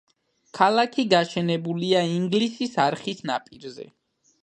ქალაქი 0.59 1.05
გაშენებულია 1.11 2.01
ინგლისის 2.17 2.77
არხის 2.89 3.25
ნაპირებზე. 3.33 3.91